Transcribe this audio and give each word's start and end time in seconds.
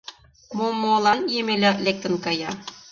Момолан 0.57 1.19
Емеля 1.39 1.71
лектын 1.85 2.13
кая. 2.25 2.51